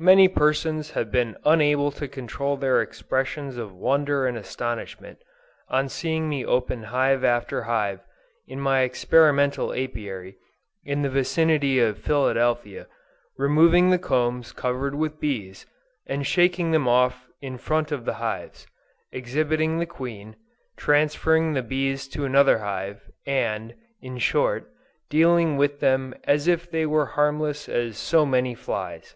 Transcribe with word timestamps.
Many 0.00 0.26
persons 0.26 0.90
have 0.98 1.12
been 1.12 1.36
unable 1.44 1.92
to 1.92 2.08
control 2.08 2.56
their 2.56 2.82
expressions 2.82 3.56
of 3.56 3.72
wonder 3.72 4.26
and 4.26 4.36
astonishment, 4.36 5.18
on 5.68 5.88
seeing 5.88 6.28
me 6.28 6.44
open 6.44 6.82
hive 6.90 7.22
after 7.22 7.62
hive, 7.70 8.00
in 8.48 8.58
my 8.58 8.80
experimental 8.80 9.70
Apiary, 9.72 10.34
in 10.84 11.02
the 11.02 11.08
vicinity 11.08 11.78
of 11.78 12.00
Philadelphia, 12.00 12.88
removing 13.38 13.90
the 13.90 13.98
combs 14.00 14.50
covered 14.50 14.96
with 14.96 15.20
bees, 15.20 15.66
and 16.04 16.26
shaking 16.26 16.72
them 16.72 16.88
off 16.88 17.28
in 17.40 17.56
front 17.56 17.92
of 17.92 18.04
the 18.04 18.14
hives; 18.14 18.66
exhibiting 19.12 19.78
the 19.78 19.86
queen, 19.86 20.34
transferring 20.76 21.52
the 21.52 21.62
bees 21.62 22.08
to 22.08 22.24
another 22.24 22.58
hive, 22.58 23.00
and, 23.24 23.76
in 24.02 24.18
short, 24.18 24.68
dealing 25.08 25.56
with 25.56 25.78
them 25.78 26.12
as 26.24 26.48
if 26.48 26.68
they 26.68 26.84
were 26.84 27.10
as 27.10 27.14
harmless 27.14 27.68
as 27.68 27.96
so 27.96 28.26
many 28.26 28.52
flies. 28.52 29.14